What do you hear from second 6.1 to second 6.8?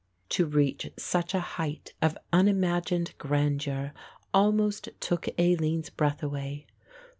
away.